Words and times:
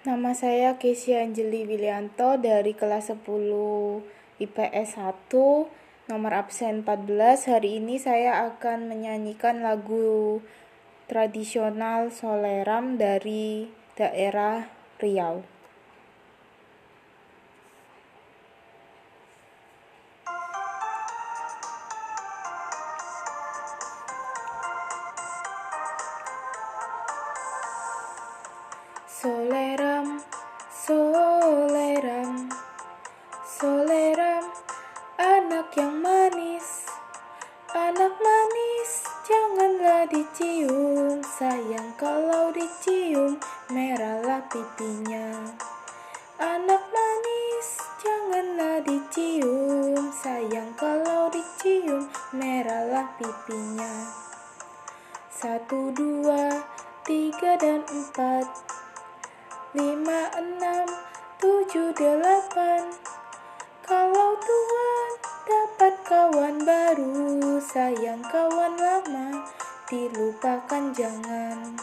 Nama 0.00 0.32
saya 0.32 0.80
Kesia 0.80 1.20
Anjeli 1.20 1.68
Wilianto 1.68 2.40
dari 2.40 2.72
kelas 2.72 3.12
10 3.12 3.20
IPS 4.40 4.96
1, 4.96 6.08
nomor 6.08 6.32
absen 6.40 6.80
14. 6.88 7.52
Hari 7.52 7.84
ini 7.84 8.00
saya 8.00 8.48
akan 8.48 8.88
menyanyikan 8.88 9.60
lagu 9.60 10.40
tradisional 11.04 12.08
Soleram 12.08 12.96
dari 12.96 13.68
daerah 13.92 14.72
Riau. 14.96 15.59
Soleram, 29.20 30.16
soleram, 30.72 32.48
soleram, 33.44 34.44
anak 35.20 35.76
yang 35.76 36.00
manis, 36.00 36.88
anak 37.68 38.16
manis, 38.16 39.04
janganlah 39.28 40.08
dicium, 40.08 41.20
sayang 41.36 41.92
kalau 42.00 42.48
dicium, 42.56 43.36
merahlah 43.68 44.40
pipinya. 44.48 45.52
Anak 46.40 46.80
manis, 46.88 47.76
janganlah 48.00 48.80
dicium, 48.88 50.16
sayang 50.16 50.72
kalau 50.80 51.28
dicium, 51.28 52.08
merahlah 52.32 53.04
pipinya. 53.20 53.92
Satu, 55.28 55.92
dua, 55.92 56.64
tiga, 57.04 57.60
dan 57.60 57.84
empat 57.84 58.79
lima, 59.70 60.26
enam, 60.34 60.86
tujuh, 61.38 61.94
delapan. 61.94 62.90
Kalau 63.86 64.34
Tuhan 64.42 65.08
dapat 65.46 65.94
kawan 66.02 66.56
baru, 66.66 67.62
sayang 67.62 68.18
kawan 68.26 68.74
lama, 68.74 69.46
dilupakan 69.86 70.90
jangan. 70.90 71.78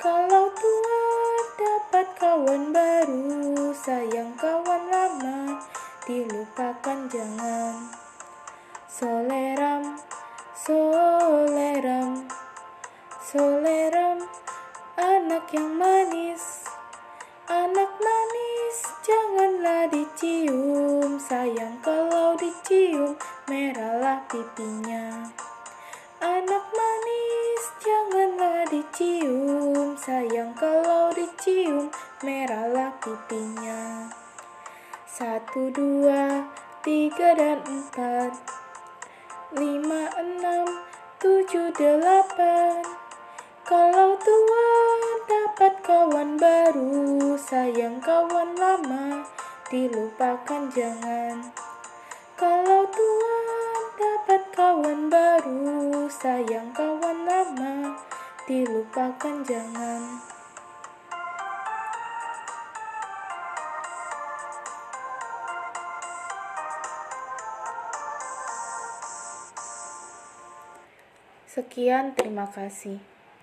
Kalau 0.00 0.48
Tuhan 0.56 1.36
dapat 1.60 2.06
kawan 2.16 2.72
baru, 2.72 3.76
sayang 3.76 4.32
kawan 4.40 4.82
lama, 4.88 5.60
dilupakan 6.08 6.98
jangan. 7.12 7.92
Soleram, 8.88 10.00
soleram, 10.56 12.24
soleram, 13.20 14.16
anak 14.96 15.44
yang 15.52 15.76
manis. 15.76 16.61
Anak 17.50 17.98
manis, 17.98 18.78
janganlah 19.02 19.90
dicium. 19.90 21.18
Sayang 21.18 21.74
kalau 21.82 22.38
dicium, 22.38 23.18
merahlah 23.50 24.22
pipinya. 24.30 25.26
Anak 26.22 26.64
manis, 26.70 27.62
janganlah 27.82 28.62
dicium. 28.70 29.98
Sayang 29.98 30.54
kalau 30.54 31.10
dicium, 31.18 31.90
merahlah 32.22 32.94
pipinya. 33.02 34.06
Satu, 35.10 35.74
dua, 35.74 36.46
tiga, 36.86 37.34
dan 37.34 37.58
empat. 37.66 38.38
Lima, 39.58 40.14
enam, 40.14 40.62
tujuh, 41.18 41.74
delapan. 41.74 42.86
Kalau 43.66 44.14
Tuhan 44.22 44.71
dapat 45.52 45.84
kawan 45.84 46.40
baru, 46.40 47.36
sayang 47.36 48.00
kawan 48.00 48.56
lama, 48.56 49.20
dilupakan 49.68 50.64
jangan. 50.72 51.52
Kalau 52.40 52.88
Tuhan 52.88 53.84
dapat 54.00 54.42
kawan 54.56 55.12
baru, 55.12 56.08
sayang 56.08 56.72
kawan 56.72 57.28
lama, 57.28 58.00
dilupakan 58.48 59.44
jangan. 59.44 60.24
Sekian, 71.44 72.16
terima 72.16 72.48
kasih. 72.48 73.11